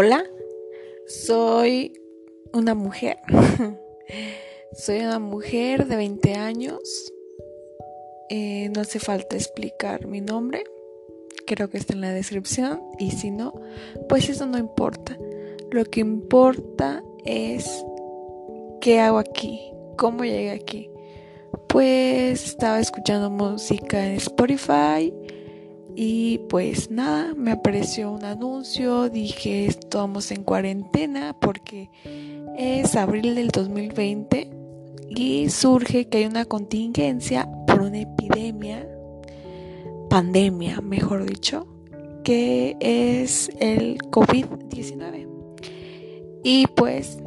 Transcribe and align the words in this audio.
Hola, 0.00 0.22
soy 1.08 1.92
una 2.52 2.76
mujer. 2.76 3.16
soy 4.72 5.00
una 5.00 5.18
mujer 5.18 5.88
de 5.88 5.96
20 5.96 6.34
años. 6.34 7.12
Eh, 8.28 8.70
no 8.72 8.82
hace 8.82 9.00
falta 9.00 9.34
explicar 9.34 10.06
mi 10.06 10.20
nombre. 10.20 10.62
Creo 11.48 11.68
que 11.68 11.78
está 11.78 11.94
en 11.94 12.02
la 12.02 12.12
descripción. 12.12 12.80
Y 13.00 13.10
si 13.10 13.32
no, 13.32 13.60
pues 14.08 14.28
eso 14.28 14.46
no 14.46 14.56
importa. 14.56 15.18
Lo 15.72 15.84
que 15.84 15.98
importa 15.98 17.02
es 17.24 17.84
qué 18.80 19.00
hago 19.00 19.18
aquí, 19.18 19.72
cómo 19.96 20.24
llegué 20.24 20.52
aquí. 20.52 20.92
Pues 21.68 22.44
estaba 22.44 22.78
escuchando 22.78 23.30
música 23.30 24.06
en 24.06 24.12
Spotify 24.12 25.12
y 26.00 26.38
pues 26.48 26.92
nada, 26.92 27.34
me 27.34 27.50
apareció 27.50 28.12
un 28.12 28.24
anuncio, 28.24 29.08
dije 29.08 29.66
estamos 29.66 30.30
en 30.30 30.44
cuarentena 30.44 31.34
porque 31.40 31.90
es 32.56 32.94
abril 32.94 33.34
del 33.34 33.48
2020 33.48 34.48
y 35.08 35.48
surge 35.48 36.04
que 36.04 36.18
hay 36.18 36.26
una 36.26 36.44
contingencia 36.44 37.48
por 37.66 37.80
una 37.80 37.98
epidemia, 37.98 38.88
pandemia 40.08 40.80
mejor 40.82 41.24
dicho, 41.28 41.66
que 42.22 42.76
es 42.78 43.50
el 43.58 43.98
COVID-19. 43.98 45.26
Y 46.44 46.68
pues, 46.76 47.18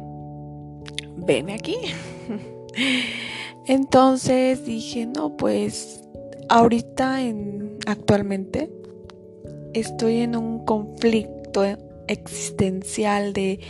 veme 1.18 1.52
aquí. 1.52 1.76
Entonces 3.66 4.64
dije, 4.64 5.04
no, 5.04 5.36
pues 5.36 6.02
ahorita 6.48 7.22
en 7.22 7.78
actualmente 7.86 8.70
estoy 9.74 10.18
en 10.18 10.36
un 10.36 10.64
conflicto 10.64 11.64
existencial 12.08 13.32
de, 13.32 13.60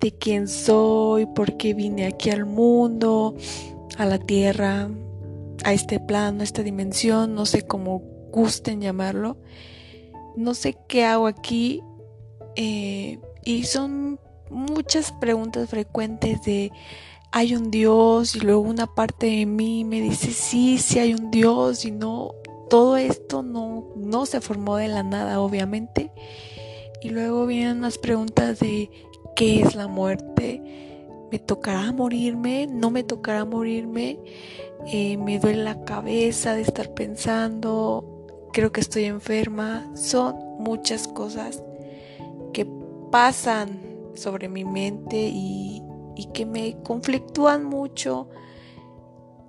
de 0.00 0.12
quién 0.12 0.48
soy, 0.48 1.26
por 1.26 1.56
qué 1.56 1.74
vine 1.74 2.06
aquí 2.06 2.30
al 2.30 2.46
mundo, 2.46 3.34
a 3.98 4.04
la 4.04 4.18
tierra, 4.18 4.88
a 5.64 5.72
este 5.72 6.00
plano, 6.00 6.40
a 6.40 6.44
esta 6.44 6.62
dimensión, 6.62 7.34
no 7.34 7.46
sé 7.46 7.62
cómo 7.62 8.02
gusten 8.32 8.80
llamarlo. 8.80 9.36
No 10.34 10.54
sé 10.54 10.76
qué 10.88 11.04
hago 11.04 11.26
aquí. 11.26 11.82
Eh, 12.56 13.18
y 13.44 13.64
son 13.64 14.18
muchas 14.50 15.12
preguntas 15.12 15.68
frecuentes 15.70 16.42
de 16.42 16.72
hay 17.32 17.54
un 17.54 17.70
Dios 17.70 18.36
y 18.36 18.40
luego 18.40 18.60
una 18.60 18.94
parte 18.94 19.26
de 19.26 19.46
mí 19.46 19.84
me 19.84 20.02
dice 20.02 20.32
sí, 20.32 20.76
sí 20.76 20.98
hay 20.98 21.14
un 21.14 21.30
Dios 21.30 21.86
y 21.86 21.90
no, 21.90 22.34
todo 22.68 22.98
esto 22.98 23.42
no, 23.42 23.88
no 23.96 24.26
se 24.26 24.42
formó 24.42 24.76
de 24.76 24.88
la 24.88 25.02
nada 25.02 25.40
obviamente. 25.40 26.12
Y 27.00 27.08
luego 27.08 27.46
vienen 27.46 27.80
las 27.80 27.98
preguntas 27.98 28.60
de 28.60 28.90
¿qué 29.34 29.60
es 29.60 29.74
la 29.74 29.88
muerte? 29.88 30.62
¿Me 31.32 31.38
tocará 31.38 31.90
morirme? 31.90 32.66
¿No 32.66 32.90
me 32.90 33.02
tocará 33.02 33.46
morirme? 33.46 34.20
Eh, 34.86 35.16
me 35.16 35.38
duele 35.38 35.64
la 35.64 35.84
cabeza 35.84 36.54
de 36.54 36.62
estar 36.62 36.92
pensando, 36.92 38.26
creo 38.52 38.72
que 38.72 38.82
estoy 38.82 39.04
enferma. 39.04 39.90
Son 39.96 40.36
muchas 40.58 41.08
cosas 41.08 41.62
que 42.52 42.66
pasan 43.10 43.80
sobre 44.14 44.48
mi 44.48 44.64
mente 44.64 45.16
y 45.32 45.82
y 46.16 46.26
que 46.26 46.46
me 46.46 46.80
conflictúan 46.82 47.64
mucho 47.64 48.28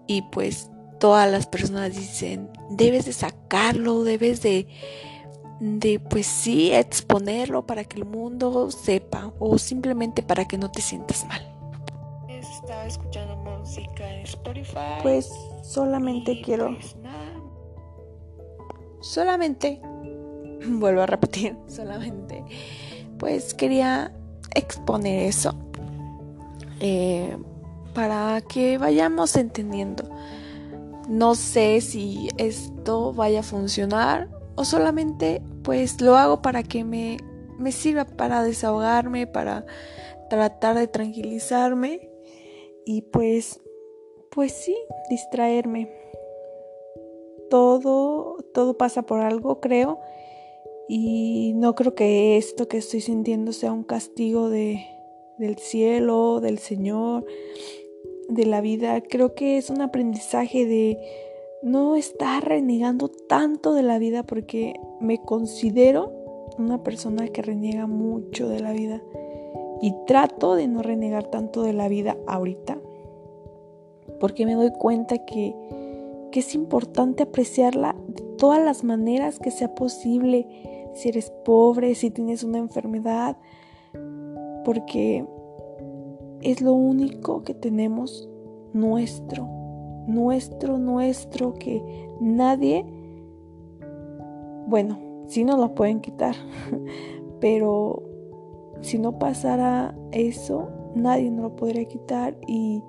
y 0.07 0.21
pues 0.23 0.69
todas 0.99 1.29
las 1.29 1.47
personas 1.47 1.95
dicen, 1.95 2.49
debes 2.69 3.05
de 3.05 3.13
sacarlo, 3.13 4.03
debes 4.03 4.41
de, 4.41 4.67
de 5.59 5.99
pues 5.99 6.25
sí, 6.25 6.71
exponerlo 6.71 7.65
para 7.65 7.83
que 7.83 7.97
el 7.97 8.05
mundo 8.05 8.71
sepa 8.71 9.33
o 9.39 9.57
simplemente 9.57 10.23
para 10.23 10.45
que 10.45 10.57
no 10.57 10.71
te 10.71 10.81
sientas 10.81 11.25
mal. 11.25 11.41
Estaba 12.29 12.85
escuchando 12.85 13.35
música 13.35 14.09
en 14.13 14.21
Spotify. 14.21 14.99
Pues 15.01 15.29
solamente 15.61 16.41
quiero... 16.41 16.69
Pues, 16.69 16.95
solamente, 19.01 19.81
vuelvo 20.67 21.01
a 21.01 21.05
repetir, 21.05 21.57
solamente, 21.67 22.43
pues 23.19 23.53
quería 23.53 24.13
exponer 24.55 25.27
eso 25.27 25.55
eh, 26.83 27.37
para 27.93 28.41
que 28.41 28.77
vayamos 28.77 29.35
entendiendo. 29.35 30.03
No 31.07 31.35
sé 31.35 31.81
si 31.81 32.29
esto 32.37 33.13
vaya 33.13 33.41
a 33.41 33.43
funcionar 33.43 34.29
o 34.55 34.65
solamente 34.65 35.41
pues 35.63 36.01
lo 36.01 36.15
hago 36.15 36.41
para 36.41 36.63
que 36.63 36.83
me, 36.83 37.17
me 37.57 37.71
sirva 37.71 38.05
para 38.05 38.43
desahogarme, 38.43 39.27
para 39.27 39.65
tratar 40.29 40.77
de 40.77 40.87
tranquilizarme 40.87 42.09
y 42.85 43.01
pues 43.03 43.59
pues 44.31 44.51
sí, 44.51 44.75
distraerme. 45.09 45.91
Todo 47.49 48.37
todo 48.53 48.77
pasa 48.77 49.03
por 49.03 49.19
algo, 49.19 49.59
creo, 49.59 49.99
y 50.87 51.53
no 51.55 51.75
creo 51.75 51.95
que 51.95 52.37
esto 52.37 52.67
que 52.67 52.77
estoy 52.77 53.01
sintiendo 53.01 53.53
sea 53.53 53.71
un 53.71 53.83
castigo 53.83 54.49
de 54.49 54.85
del 55.37 55.57
cielo, 55.57 56.39
del 56.39 56.59
Señor, 56.59 57.25
de 58.29 58.45
la 58.45 58.61
vida. 58.61 59.01
Creo 59.01 59.35
que 59.35 59.57
es 59.57 59.69
un 59.69 59.81
aprendizaje 59.81 60.65
de 60.65 60.97
no 61.61 61.95
estar 61.95 62.43
renegando 62.43 63.09
tanto 63.09 63.73
de 63.73 63.83
la 63.83 63.99
vida 63.99 64.23
porque 64.23 64.73
me 64.99 65.21
considero 65.21 66.11
una 66.57 66.83
persona 66.83 67.27
que 67.27 67.41
reniega 67.41 67.87
mucho 67.87 68.49
de 68.49 68.59
la 68.59 68.73
vida 68.73 69.01
y 69.81 69.93
trato 70.05 70.55
de 70.55 70.67
no 70.67 70.81
renegar 70.81 71.27
tanto 71.27 71.63
de 71.63 71.73
la 71.73 71.87
vida 71.87 72.17
ahorita 72.27 72.79
porque 74.19 74.45
me 74.45 74.53
doy 74.53 74.71
cuenta 74.71 75.25
que, 75.25 75.53
que 76.31 76.39
es 76.39 76.55
importante 76.55 77.23
apreciarla 77.23 77.95
de 78.07 78.23
todas 78.37 78.63
las 78.63 78.83
maneras 78.83 79.39
que 79.39 79.51
sea 79.51 79.75
posible 79.75 80.47
si 80.93 81.09
eres 81.09 81.31
pobre, 81.43 81.95
si 81.95 82.09
tienes 82.09 82.43
una 82.43 82.59
enfermedad, 82.59 83.37
porque 84.63 85.25
es 86.41 86.61
lo 86.61 86.73
único 86.73 87.43
que 87.43 87.53
tenemos 87.53 88.29
nuestro, 88.73 89.47
nuestro, 90.07 90.77
nuestro, 90.77 91.53
que 91.53 91.81
nadie, 92.19 92.85
bueno, 94.67 94.99
sí 95.27 95.43
nos 95.45 95.57
lo 95.57 95.73
pueden 95.75 96.01
quitar, 96.01 96.35
pero 97.39 98.03
si 98.81 98.99
no 98.99 99.17
pasara 99.19 99.95
eso, 100.11 100.69
nadie 100.95 101.31
nos 101.31 101.43
lo 101.43 101.55
podría 101.55 101.85
quitar 101.85 102.35
y, 102.47 102.81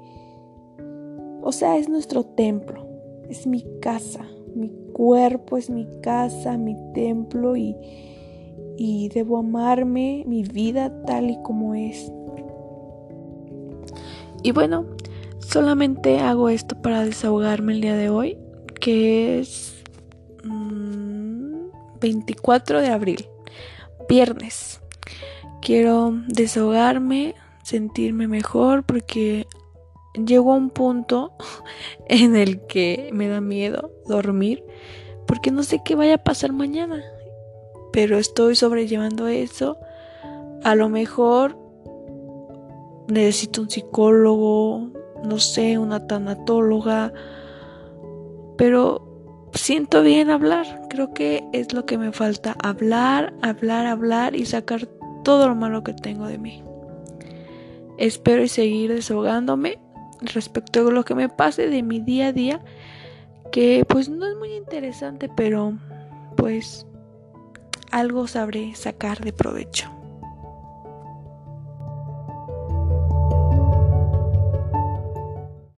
o 1.42 1.52
sea, 1.52 1.76
es 1.76 1.88
nuestro 1.88 2.24
templo, 2.24 2.86
es 3.28 3.46
mi 3.46 3.64
casa, 3.80 4.26
mi 4.54 4.70
cuerpo 4.92 5.56
es 5.56 5.70
mi 5.70 5.86
casa, 6.00 6.56
mi 6.56 6.76
templo 6.92 7.56
y 7.56 7.76
y 8.76 9.08
debo 9.08 9.38
amarme, 9.38 10.24
mi 10.26 10.42
vida 10.42 10.92
tal 11.06 11.30
y 11.30 11.40
como 11.42 11.74
es. 11.74 12.10
Y 14.42 14.52
bueno, 14.52 14.86
solamente 15.40 16.20
hago 16.20 16.48
esto 16.48 16.80
para 16.80 17.04
desahogarme 17.04 17.72
el 17.72 17.80
día 17.80 17.96
de 17.96 18.10
hoy, 18.10 18.38
que 18.80 19.40
es 19.40 19.82
24 22.00 22.78
mm, 22.78 22.82
de 22.82 22.88
abril, 22.88 23.26
viernes. 24.08 24.80
Quiero 25.62 26.12
desahogarme, 26.28 27.34
sentirme 27.62 28.28
mejor 28.28 28.84
porque 28.84 29.46
llego 30.14 30.52
a 30.52 30.56
un 30.56 30.70
punto 30.70 31.32
en 32.08 32.36
el 32.36 32.66
que 32.66 33.10
me 33.12 33.28
da 33.28 33.40
miedo 33.40 33.90
dormir 34.06 34.62
porque 35.26 35.50
no 35.50 35.62
sé 35.62 35.80
qué 35.84 35.94
vaya 35.94 36.16
a 36.16 36.22
pasar 36.22 36.52
mañana 36.52 37.02
pero 37.94 38.18
estoy 38.18 38.56
sobrellevando 38.56 39.28
eso. 39.28 39.78
A 40.64 40.74
lo 40.74 40.88
mejor 40.88 41.56
necesito 43.06 43.62
un 43.62 43.70
psicólogo, 43.70 44.90
no 45.22 45.38
sé, 45.38 45.78
una 45.78 46.04
tanatóloga, 46.08 47.12
pero 48.58 49.48
siento 49.52 50.02
bien 50.02 50.28
hablar. 50.28 50.88
Creo 50.90 51.14
que 51.14 51.44
es 51.52 51.72
lo 51.72 51.86
que 51.86 51.96
me 51.96 52.10
falta, 52.10 52.56
hablar, 52.64 53.32
hablar, 53.42 53.86
hablar 53.86 54.34
y 54.34 54.44
sacar 54.44 54.88
todo 55.22 55.46
lo 55.46 55.54
malo 55.54 55.84
que 55.84 55.92
tengo 55.92 56.26
de 56.26 56.38
mí. 56.38 56.64
Espero 57.96 58.42
y 58.42 58.48
seguir 58.48 58.92
desahogándome 58.92 59.78
respecto 60.20 60.88
a 60.88 60.90
lo 60.90 61.04
que 61.04 61.14
me 61.14 61.28
pase 61.28 61.68
de 61.68 61.84
mi 61.84 62.00
día 62.00 62.28
a 62.28 62.32
día, 62.32 62.60
que 63.52 63.84
pues 63.88 64.08
no 64.08 64.26
es 64.26 64.36
muy 64.36 64.52
interesante, 64.54 65.30
pero 65.36 65.74
pues 66.36 66.88
algo 67.94 68.26
sabré 68.26 68.74
sacar 68.74 69.20
de 69.20 69.32
provecho. 69.32 70.03